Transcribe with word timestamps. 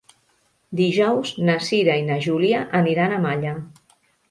Dijous 0.79 1.33
na 1.51 1.59
Cira 1.67 1.99
i 2.03 2.07
na 2.09 2.19
Júlia 2.29 2.65
aniran 2.83 3.17
a 3.17 3.23
Malla. 3.29 3.55